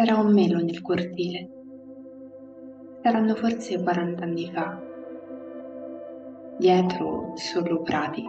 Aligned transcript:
C'era 0.00 0.16
un 0.16 0.32
melo 0.32 0.60
nel 0.60 0.80
cortile. 0.80 1.50
Saranno 3.02 3.34
forse 3.34 3.82
40 3.82 4.24
anni 4.24 4.50
fa. 4.50 4.82
Dietro 6.56 7.32
solo 7.34 7.82
prati. 7.82 8.24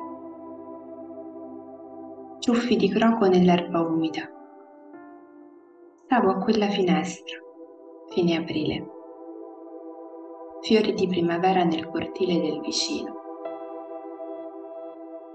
Ciuffi 2.40 2.76
di 2.76 2.90
croco 2.90 3.28
nell'erba 3.28 3.80
umida. 3.80 4.30
Stavo 6.04 6.32
a 6.32 6.40
quella 6.40 6.68
finestra, 6.68 7.38
fine 8.10 8.36
aprile. 8.36 8.90
Fiori 10.60 10.94
di 10.94 11.08
primavera 11.08 11.64
nel 11.64 11.88
cortile 11.88 12.42
del 12.42 12.60
vicino. 12.60 13.16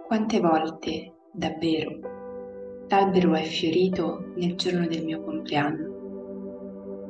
Quante 0.06 0.38
volte, 0.40 1.14
davvero, 1.32 1.98
l'albero 2.88 3.32
è 3.32 3.42
fiorito 3.42 4.32
nel 4.34 4.54
giorno 4.54 4.86
del 4.86 5.02
mio 5.02 5.22
compleanno 5.22 5.95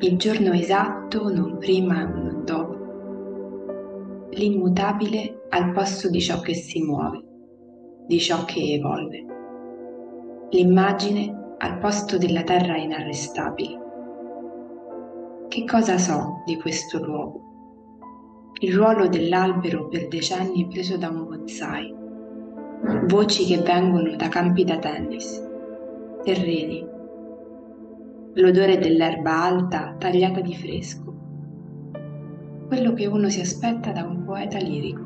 il 0.01 0.19
giorno 0.19 0.53
esatto, 0.53 1.33
non 1.33 1.57
prima 1.57 2.03
e 2.03 2.05
non 2.05 2.45
dopo, 2.45 4.29
l'immutabile 4.31 5.47
al 5.49 5.73
posto 5.73 6.11
di 6.11 6.21
ciò 6.21 6.41
che 6.41 6.53
si 6.53 6.83
muove, 6.83 7.25
di 8.07 8.21
ciò 8.21 8.45
che 8.45 8.75
evolve, 8.75 9.25
l'immagine 10.51 11.55
al 11.59 11.79
posto 11.79 12.19
della 12.19 12.43
terra 12.43 12.77
inarrestabile. 12.77 13.85
Che 15.49 15.65
cosa 15.65 15.97
so 15.97 16.43
di 16.45 16.57
questo 16.61 17.03
luogo? 17.03 17.41
Il 18.61 18.75
ruolo 18.75 19.09
dell'albero 19.09 19.89
per 19.89 20.09
decenni 20.09 20.67
preso 20.67 20.99
da 20.99 21.09
un 21.09 21.25
bonsai, 21.25 21.95
voci 23.07 23.47
che 23.47 23.63
vengono 23.63 24.15
da 24.15 24.29
campi 24.29 24.63
da 24.65 24.79
tennis, 24.79 25.43
terreni, 26.23 26.87
l'odore 28.39 28.77
dell'erba 28.77 29.45
alta 29.45 29.95
tagliata 29.99 30.43
di 30.43 30.55
fresco, 30.55 31.15
quello 32.67 32.93
che 32.93 33.07
uno 33.07 33.31
si 33.31 33.41
aspetta 33.41 33.93
da 33.93 34.05
un 34.05 34.25
poeta 34.25 34.59
lirico. 34.59 35.05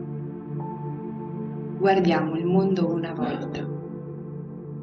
Guardiamo 1.78 2.34
il 2.34 2.44
mondo 2.44 2.92
una 2.92 3.12
volta, 3.12 3.64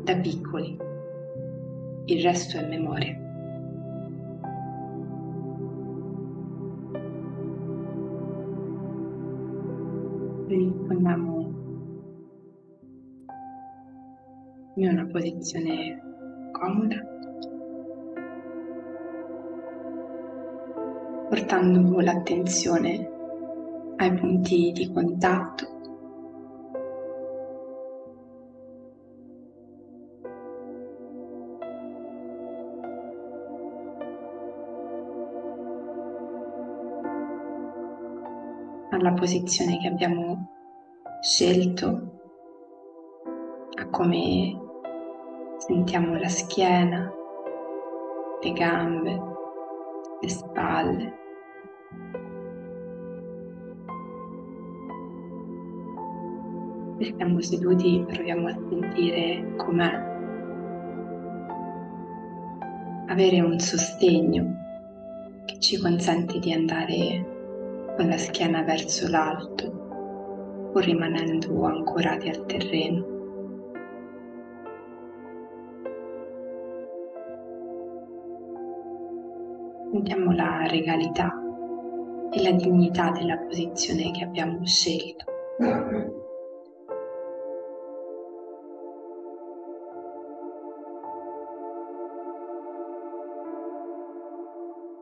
da 0.03 0.15
piccoli, 0.15 0.77
il 2.05 2.23
resto 2.23 2.57
è 2.57 2.65
memoria. 2.65 3.19
Riponiamo 10.47 11.35
in 14.75 14.87
una 14.87 15.05
posizione 15.07 16.01
comoda. 16.53 17.15
Portando 21.29 21.99
l'attenzione 21.99 23.09
ai 23.97 24.13
punti 24.13 24.71
di 24.71 24.91
contatto. 24.91 25.75
alla 38.89 39.13
posizione 39.13 39.77
che 39.77 39.87
abbiamo 39.87 40.47
scelto, 41.21 42.19
a 43.75 43.89
come 43.89 44.59
sentiamo 45.57 46.17
la 46.17 46.27
schiena, 46.27 47.13
le 48.41 48.53
gambe, 48.53 49.36
le 50.21 50.29
spalle. 50.29 51.13
Se 56.99 57.13
siamo 57.15 57.41
seduti 57.41 58.03
proviamo 58.07 58.47
a 58.47 58.57
sentire 58.69 59.53
com'è 59.57 60.15
avere 63.07 63.39
un 63.41 63.59
sostegno 63.59 64.55
che 65.45 65.59
ci 65.59 65.79
consente 65.79 66.39
di 66.39 66.51
andare 66.51 67.95
con 67.95 68.07
la 68.07 68.17
schiena 68.17 68.63
verso 68.63 69.09
l'alto 69.09 69.85
pur 70.71 70.83
rimanendo 70.83 71.63
ancorati 71.65 72.29
al 72.29 72.45
terreno. 72.45 73.16
Sentiamo 79.91 80.31
la 80.31 80.67
regalità 80.67 81.31
e 82.31 82.41
la 82.43 82.51
dignità 82.51 83.11
della 83.11 83.37
posizione 83.37 84.11
che 84.11 84.23
abbiamo 84.23 84.65
scelto. 84.65 85.25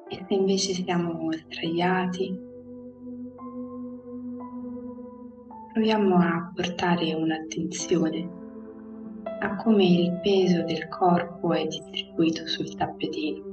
E 0.07 0.25
se 0.27 0.33
invece 0.33 0.73
siamo 0.73 1.31
sdraiati, 1.31 2.39
proviamo 5.73 6.15
a 6.17 6.51
portare 6.53 7.13
un'attenzione 7.13 8.43
a 9.39 9.55
come 9.57 9.85
il 9.85 10.19
peso 10.21 10.63
del 10.63 10.87
corpo 10.87 11.53
è 11.53 11.65
distribuito 11.65 12.47
sul 12.47 12.73
tappetino. 12.75 13.44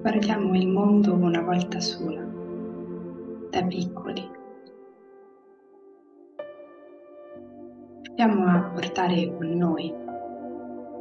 Guardiamo 0.00 0.54
il 0.54 0.68
mondo 0.68 1.12
una 1.12 1.42
volta 1.42 1.80
sola, 1.80 2.22
da 3.50 3.64
piccoli. 3.64 4.30
Proviamo 8.02 8.46
a 8.46 8.70
portare 8.70 9.36
con 9.36 9.48
noi 9.48 9.92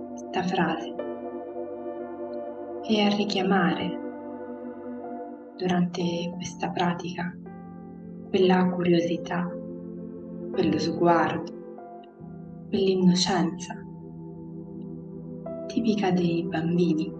questa 0.09 0.41
frase 0.41 0.95
e 2.87 3.01
a 3.03 3.15
richiamare 3.15 3.99
durante 5.57 6.31
questa 6.35 6.69
pratica 6.69 7.35
quella 8.29 8.67
curiosità, 8.69 9.47
quello 10.51 10.79
sguardo, 10.79 11.53
quell'innocenza 12.69 13.75
tipica 15.67 16.11
dei 16.11 16.43
bambini 16.43 17.16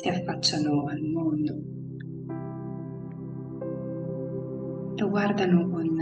si 0.00 0.08
affacciano 0.08 0.86
al 0.86 1.02
mondo, 1.02 1.54
lo 4.96 5.08
guardano 5.10 5.68
con 5.68 5.94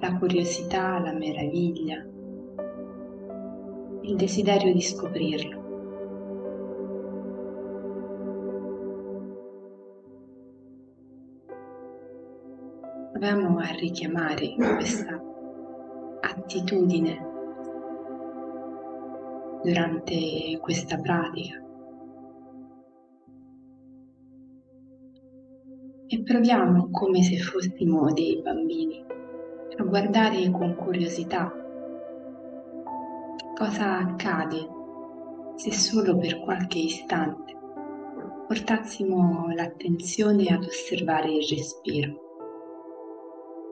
la 0.00 0.18
curiosità, 0.18 1.00
la 1.00 1.12
meraviglia, 1.12 1.96
il 4.02 4.14
desiderio 4.14 4.72
di 4.72 4.80
scoprirlo. 4.80 5.58
Proviamo 13.10 13.58
a 13.58 13.70
richiamare 13.72 14.54
questa 14.54 15.20
attitudine 16.20 17.28
durante 19.64 20.56
questa 20.60 20.96
pratica. 20.98 21.64
E 26.12 26.22
proviamo 26.22 26.88
come 26.90 27.22
se 27.22 27.38
fossimo 27.38 28.12
dei 28.12 28.40
bambini 28.42 29.04
a 29.76 29.82
guardare 29.84 30.50
con 30.50 30.74
curiosità 30.74 31.52
cosa 33.56 33.98
accade 33.98 34.68
se 35.54 35.72
solo 35.72 36.18
per 36.18 36.40
qualche 36.40 36.78
istante 36.78 37.58
portassimo 38.50 39.52
l'attenzione 39.54 40.48
ad 40.48 40.64
osservare 40.64 41.30
il 41.30 41.46
respiro, 41.48 42.14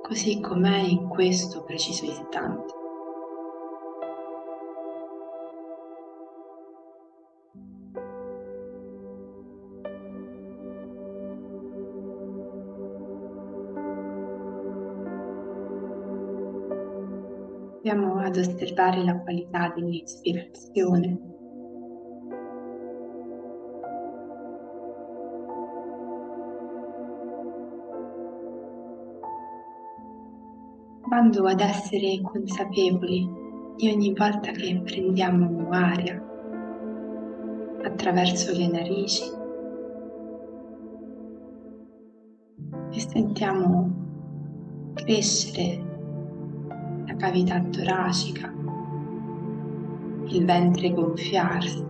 così 0.03 0.39
com'è 0.39 0.79
in 0.79 1.09
questo 1.09 1.65
preciso 1.65 2.05
istante. 2.05 2.78
Proviamo 17.81 18.19
ad 18.19 18.37
osservare 18.37 19.05
la 19.05 19.21
qualità 19.21 19.73
dell'ispirazione. 19.73 21.17
Vado 31.09 31.47
ad 31.47 31.61
essere 31.61 32.21
consapevoli 32.21 33.29
di 33.77 33.89
ogni 33.93 34.13
volta 34.13 34.51
che 34.51 34.83
prendiamo 34.85 35.69
aria 35.71 36.21
attraverso 37.85 38.53
le 38.59 38.67
narici 38.67 39.23
e 42.91 42.99
sentiamo 42.99 44.93
crescere 44.95 45.88
cavità 47.19 47.61
toracica, 47.61 48.53
il 50.29 50.45
ventre 50.45 50.93
gonfiarsi. 50.93 51.85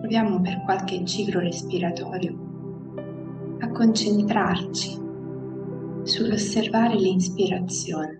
Proviamo 0.00 0.40
per 0.40 0.62
qualche 0.64 1.04
ciclo 1.04 1.40
respiratorio 1.40 2.48
a 3.58 3.68
concentrarci 3.70 4.98
sull'osservare 6.04 6.94
l'inspirazione. 6.94 8.18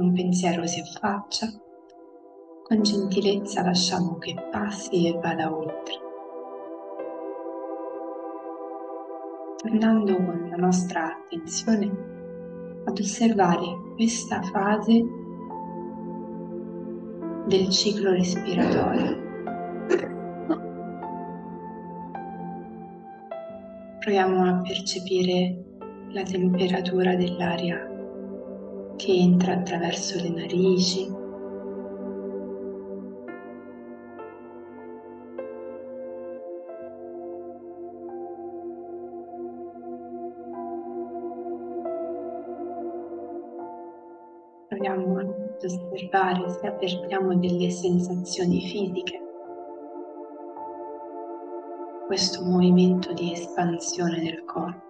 Un 0.00 0.12
pensiero 0.14 0.66
si 0.66 0.80
affaccia, 0.80 1.46
con 2.62 2.82
gentilezza 2.82 3.62
lasciamo 3.62 4.16
che 4.18 4.34
passi 4.50 5.06
e 5.08 5.18
vada 5.18 5.54
oltre. 5.54 5.94
Tornando 9.56 10.16
con 10.16 10.48
la 10.48 10.56
nostra 10.56 11.04
attenzione 11.04 11.90
ad 12.86 12.98
osservare 12.98 13.66
questa 13.94 14.40
fase 14.42 15.04
del 17.46 17.68
ciclo 17.68 18.12
respiratorio. 18.12 19.28
Proviamo 23.98 24.48
a 24.48 24.62
percepire 24.62 25.62
la 26.12 26.22
temperatura 26.22 27.14
dell'aria 27.16 27.89
che 29.00 29.14
entra 29.14 29.54
attraverso 29.54 30.20
le 30.20 30.28
narici. 30.28 31.10
Proviamo 44.68 45.18
ad 45.18 45.64
osservare 45.64 46.50
se 46.50 46.66
avvertiamo 46.66 47.38
delle 47.38 47.70
sensazioni 47.70 48.60
fisiche. 48.60 49.18
Questo 52.06 52.44
movimento 52.44 53.14
di 53.14 53.32
espansione 53.32 54.20
del 54.20 54.44
corpo. 54.44 54.89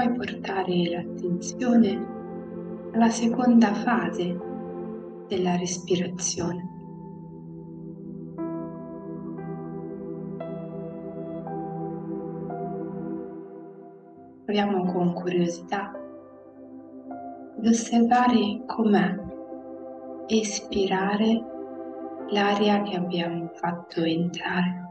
Poi 0.00 0.12
portare 0.14 0.88
l'attenzione 0.88 2.06
alla 2.92 3.10
seconda 3.10 3.74
fase 3.74 4.34
della 5.28 5.56
respirazione. 5.56 6.68
Proviamo 14.44 14.90
con 14.90 15.12
curiosità 15.12 15.92
ad 17.58 17.66
osservare 17.66 18.62
com'è 18.64 19.18
espirare 20.28 21.44
l'aria 22.30 22.80
che 22.82 22.96
abbiamo 22.96 23.50
fatto 23.52 24.02
entrare. 24.02 24.89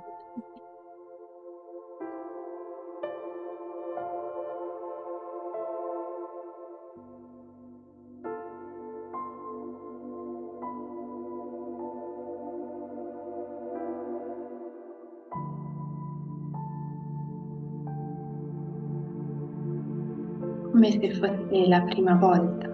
Se 20.99 21.13
fosse 21.13 21.67
la 21.67 21.81
prima 21.83 22.15
volta. 22.15 22.67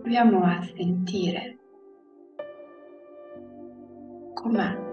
Proviamo 0.00 0.42
a 0.42 0.62
sentire 0.62 1.58
com'è 4.34 4.86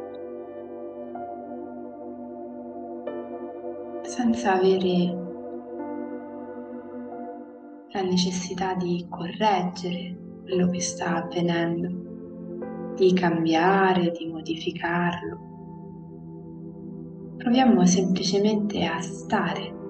senza 4.03 4.53
avere 4.53 5.23
la 7.91 8.01
necessità 8.01 8.73
di 8.75 9.05
correggere 9.09 10.17
quello 10.43 10.69
che 10.69 10.81
sta 10.81 11.23
avvenendo, 11.23 12.93
di 12.95 13.13
cambiare, 13.13 14.11
di 14.11 14.27
modificarlo. 14.27 15.39
Proviamo 17.37 17.85
semplicemente 17.85 18.85
a 18.85 19.01
stare 19.01 19.84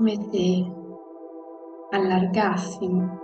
come 0.00 0.16
se 0.32 0.64
allargassimo 1.90 3.18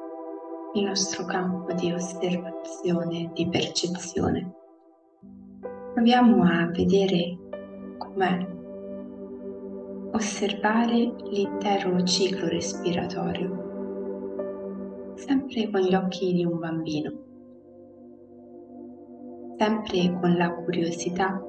il 0.75 0.85
nostro 0.85 1.25
campo 1.25 1.73
di 1.73 1.90
osservazione 1.90 3.30
di 3.33 3.49
percezione. 3.49 4.52
Proviamo 5.95 6.42
a 6.42 6.66
vedere 6.66 7.38
com'è 7.97 8.47
osservare 10.12 11.14
l'intero 11.30 12.02
ciclo 12.02 12.47
respiratorio, 12.47 15.14
sempre 15.14 15.71
con 15.71 15.80
gli 15.80 15.95
occhi 15.95 16.35
di 16.35 16.45
un 16.45 16.59
bambino, 16.59 17.12
sempre 19.56 20.14
con 20.21 20.37
la 20.37 20.52
curiosità 20.52 21.42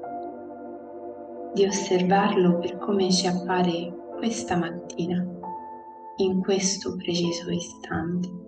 di 1.52 1.66
osservarlo 1.66 2.56
per 2.60 2.78
come 2.78 3.10
ci 3.10 3.26
appare 3.26 3.97
questa 4.18 4.56
mattina, 4.56 5.24
in 6.16 6.40
questo 6.40 6.96
preciso 6.96 7.50
istante. 7.50 8.47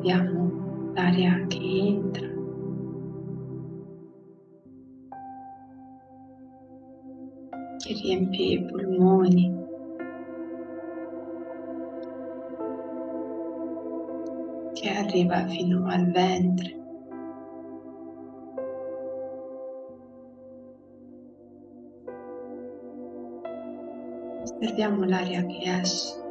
Osserviamo 0.00 0.92
l'aria 0.94 1.46
che 1.46 1.58
entra. 1.58 2.26
che 7.76 7.92
riempie 8.02 8.54
i 8.54 8.64
polmoni. 8.64 9.58
che 14.72 14.88
arriva 14.88 15.46
fino 15.48 15.86
al 15.86 16.10
ventre. 16.10 16.78
Osserviamo 24.44 25.04
l'aria 25.04 25.44
che 25.44 25.80
esce. 25.82 26.29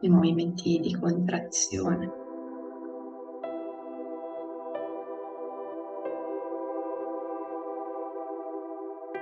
I 0.00 0.08
movimenti 0.08 0.78
di 0.80 0.94
contrazione. 0.98 2.24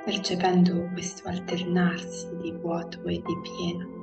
percependo 0.04 0.90
questo 0.92 1.28
alternarsi 1.28 2.36
di 2.36 2.52
vuoto 2.52 3.02
e 3.04 3.22
di 3.24 3.40
pieno. 3.42 3.93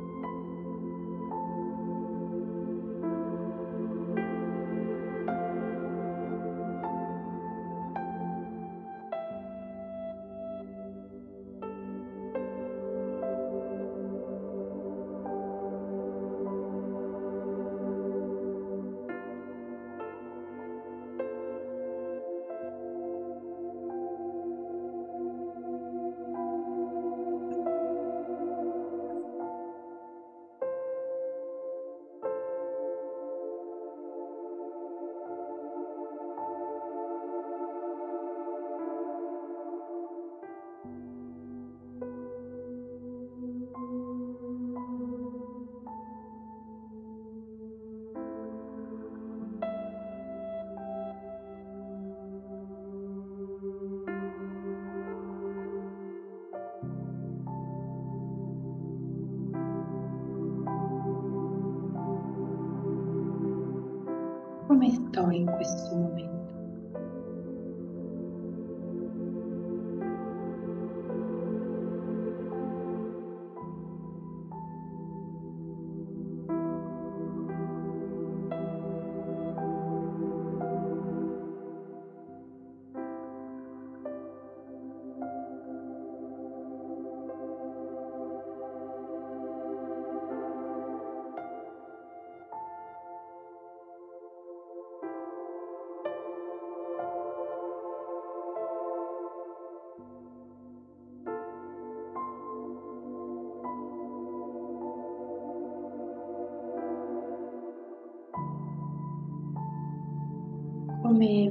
Come 64.82 64.90
sto 64.90 65.30
in 65.30 65.46
questo 65.46 65.96
momento. 65.96 66.31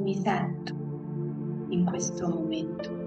Mi 0.00 0.14
sento 0.14 0.74
in 1.68 1.84
questo 1.84 2.28
momento. 2.28 2.99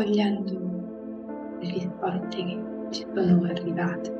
Cogliendo 0.00 1.58
le 1.60 1.72
risposte 1.72 2.42
che 2.42 2.62
ci 2.88 3.04
sono 3.14 3.44
arrivate, 3.44 4.18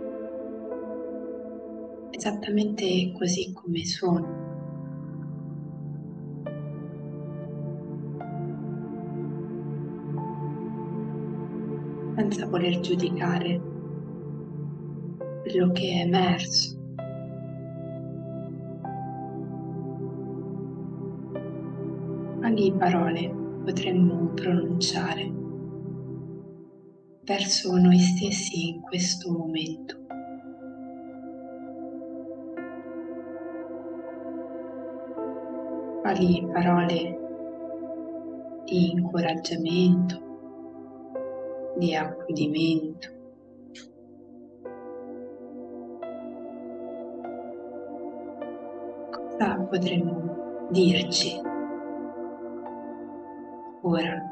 esattamente 2.11 3.13
così 3.17 3.51
come 3.55 3.85
sono. 3.87 4.39
senza 12.17 12.47
voler 12.47 12.81
giudicare 12.81 13.59
quello 15.41 15.73
che 15.73 15.89
è 15.89 16.05
emerso. 16.05 16.79
Quali 22.41 22.75
parole 22.77 23.35
potremmo 23.65 24.27
pronunciare 24.35 25.40
verso 27.31 27.77
noi 27.77 28.01
stessi 28.01 28.71
in 28.71 28.81
questo 28.81 29.31
momento? 29.31 29.99
Quali 36.01 36.45
parole 36.53 37.19
di 38.65 38.91
incoraggiamento, 38.91 40.19
di 41.79 41.95
accudimento. 41.95 43.19
Potremmo 49.71 50.67
dirci 50.73 51.41
ora? 53.83 54.30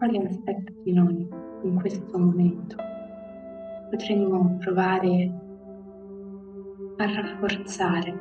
Quale 0.00 0.26
aspetto 0.26 0.72
di 0.82 0.92
noi 0.94 1.28
in 1.62 1.74
questo 1.78 2.18
momento 2.18 2.74
potremmo 3.90 4.56
provare 4.58 5.30
a 6.96 7.04
rafforzare, 7.04 8.18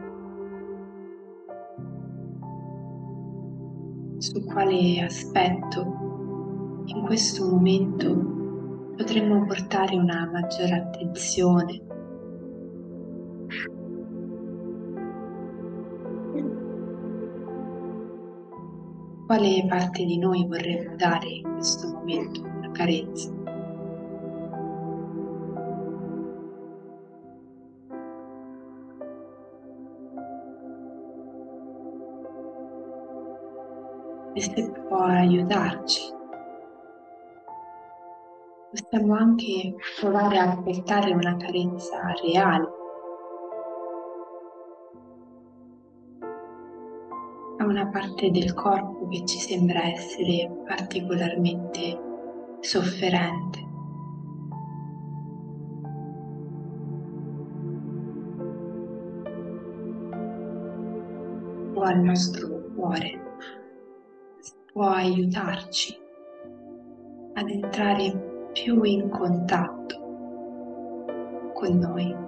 su 4.18 4.44
quale 4.44 5.04
aspetto 5.06 6.84
in 6.88 7.02
questo 7.06 7.50
momento 7.50 8.94
potremmo 8.98 9.46
portare 9.46 9.96
una 9.96 10.30
maggiore 10.30 10.74
attenzione 10.74 11.82
quale 19.30 19.64
parte 19.70 20.06
di 20.06 20.18
noi 20.18 20.44
vorremmo 20.48 20.96
dare 20.96 21.28
in 21.28 21.52
questo 21.54 21.88
momento 21.94 22.42
una 22.42 22.72
carezza. 22.72 23.32
E 34.34 34.42
se 34.42 34.72
può 34.88 34.98
aiutarci, 34.98 36.12
possiamo 38.72 39.14
anche 39.14 39.76
provare 40.00 40.40
a 40.40 40.54
aspettare 40.54 41.12
una 41.12 41.38
carezza 41.38 42.16
reale 42.24 42.79
parte 47.90 48.32
del 48.32 48.54
corpo 48.54 49.08
che 49.08 49.26
ci 49.26 49.40
sembra 49.40 49.84
essere 49.84 50.50
particolarmente 50.66 52.00
sofferente. 52.62 53.68
O 61.74 61.82
al 61.82 62.00
nostro 62.00 62.72
cuore 62.76 63.20
può 64.72 64.90
aiutarci 64.90 65.98
ad 67.34 67.50
entrare 67.50 68.50
più 68.54 68.84
in 68.84 69.10
contatto 69.10 69.98
con 71.54 71.78
noi. 71.78 72.19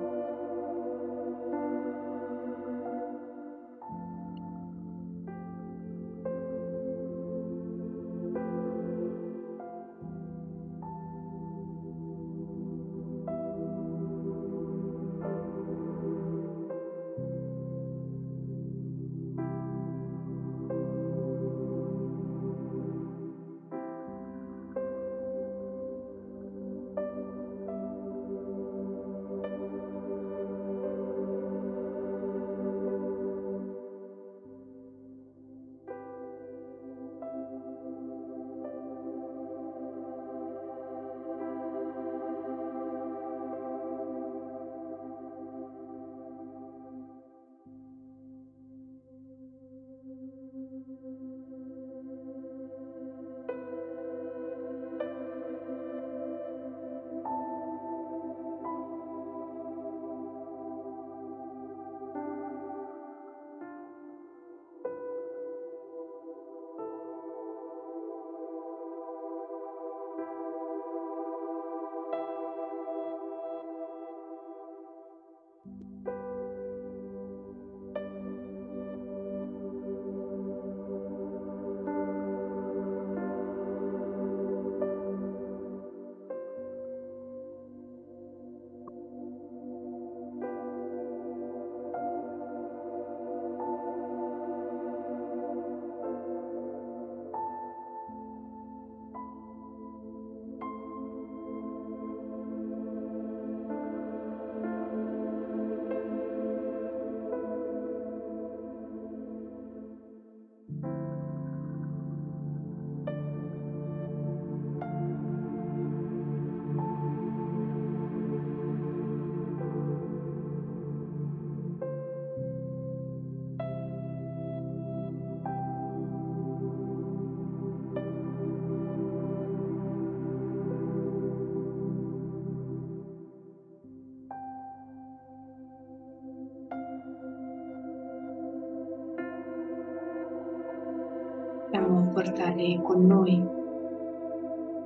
Portare 142.21 142.79
con 142.83 143.07
noi 143.07 143.43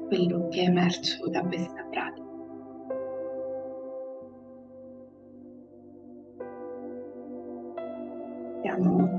quello 0.08 0.48
che 0.48 0.62
è 0.62 0.68
emerso 0.68 1.28
da 1.28 1.42
questa 1.42 1.84
pratica. 1.90 2.24
Possiamo 8.62 9.10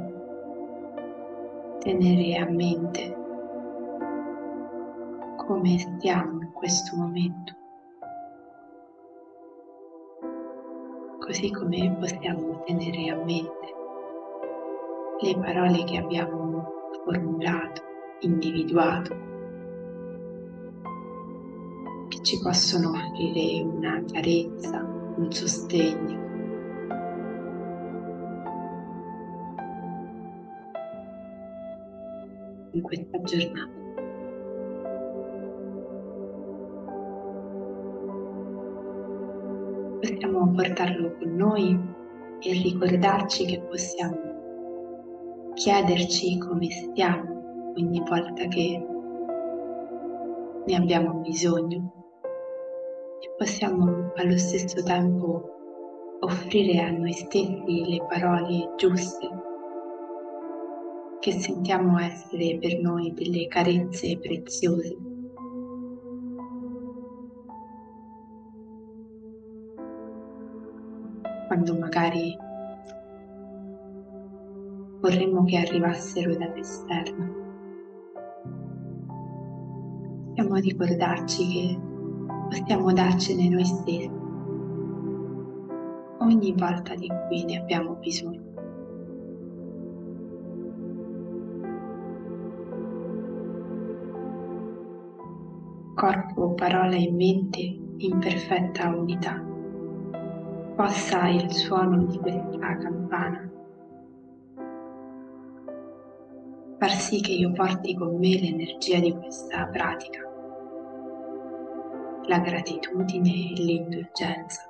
tenere 1.81 2.37
a 2.38 2.50
mente 2.50 3.16
come 5.37 5.79
stiamo 5.79 6.40
in 6.40 6.52
questo 6.52 6.96
momento, 6.96 7.55
così 11.18 11.50
come 11.52 11.94
possiamo 12.00 12.62
tenere 12.64 13.11
a 13.11 13.16
mente 13.16 13.74
le 15.20 15.38
parole 15.38 15.85
che 15.85 15.98
abbiamo 15.98 16.64
formulato, 17.05 17.86
individuato, 18.20 19.14
che 22.09 22.22
ci 22.22 22.38
possono 22.42 22.90
offrire 22.90 23.62
una 23.62 24.02
chiarezza, 24.05 24.83
un 25.16 25.31
sostegno. 25.31 26.24
in 32.76 32.83
questa 32.83 33.22
giornata. 33.22 33.70
Possiamo 40.00 40.52
portarlo 40.52 41.16
con 41.18 41.35
noi 41.37 41.79
e 42.40 42.52
ricordarci 42.52 43.46
che 43.46 43.61
possiamo 43.61 44.35
chiederci 45.55 46.37
come 46.38 46.70
stiamo 46.70 47.36
ogni 47.76 48.02
volta 48.08 48.46
che 48.48 48.86
ne 50.66 50.74
abbiamo 50.74 51.20
bisogno 51.20 51.92
e 53.20 53.34
possiamo 53.36 54.12
allo 54.16 54.36
stesso 54.36 54.82
tempo 54.82 55.54
offrire 56.20 56.80
a 56.80 56.90
noi 56.90 57.12
stessi 57.12 57.84
le 57.86 58.04
parole 58.08 58.72
giuste 58.76 59.28
che 61.20 61.32
sentiamo 61.32 61.98
essere 61.98 62.58
per 62.58 62.80
noi 62.80 63.12
delle 63.12 63.46
carezze 63.48 64.18
preziose. 64.18 64.96
Quando 71.48 71.78
magari 71.78 72.36
vorremmo 75.00 75.44
che 75.44 75.56
arrivassero 75.58 76.34
dall'esterno. 76.36 77.45
Possiamo 80.46 80.64
ricordarci 80.64 81.44
che 81.48 81.78
possiamo 82.48 82.92
darcene 82.92 83.48
noi 83.48 83.64
stessi 83.64 84.11
ogni 86.20 86.54
volta 86.56 86.94
di 86.94 87.09
cui 87.26 87.44
ne 87.44 87.59
abbiamo 87.59 87.94
bisogno. 87.94 88.44
Corpo, 95.96 96.54
parola 96.54 96.94
e 96.94 97.11
mente 97.11 97.61
in 97.96 98.18
perfetta 98.20 98.94
unità. 98.94 99.42
Possa 100.76 101.26
il 101.28 101.50
suono 101.50 102.04
di 102.04 102.18
questa 102.18 102.76
campana 102.76 103.50
far 106.78 106.90
sì 106.90 107.20
che 107.20 107.32
io 107.32 107.52
porti 107.52 107.94
con 107.96 108.16
me 108.18 108.38
l'energia 108.38 109.00
di 109.00 109.12
questa 109.12 109.66
pratica, 109.66 110.36
la 112.26 112.38
gratitudine 112.40 113.30
e 113.30 113.62
l'indulgenza 113.62 114.62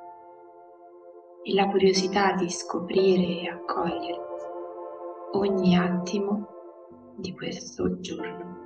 e 1.43 1.55
la 1.55 1.67
curiosità 1.69 2.33
di 2.33 2.51
scoprire 2.51 3.41
e 3.41 3.49
accogliere 3.49 4.21
ogni 5.33 5.77
attimo 5.77 6.49
di 7.17 7.33
questo 7.33 8.01
giorno. 8.01 8.66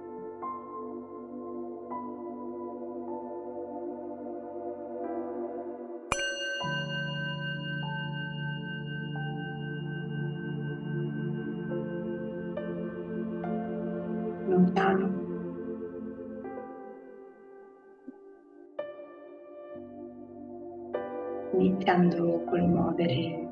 Iniziando 21.52 22.44
col 22.44 22.68
muovere 22.68 23.48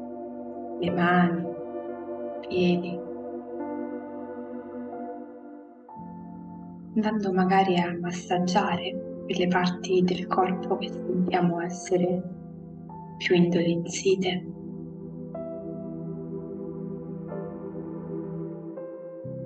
le 0.80 0.90
mani, 0.90 1.40
i 1.40 2.46
piedi, 2.46 3.00
andando 6.94 7.32
magari 7.32 7.78
a 7.78 7.96
massaggiare 8.00 9.22
quelle 9.24 9.48
parti 9.48 10.02
del 10.02 10.26
corpo 10.26 10.76
che 10.78 10.88
sentiamo 10.88 11.60
essere 11.60 12.22
più 13.18 13.34
indolenzite 13.34 14.56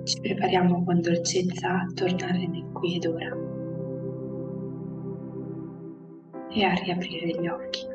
Ci 0.03 0.19
prepariamo 0.19 0.83
con 0.83 0.99
dolcezza 0.99 1.79
a 1.79 1.91
tornare 1.93 2.45
nel 2.45 2.65
qui 2.73 2.97
ed 2.97 3.05
ora 3.05 3.37
e 6.49 6.63
a 6.65 6.73
riaprire 6.73 7.41
gli 7.41 7.47
occhi. 7.47 7.92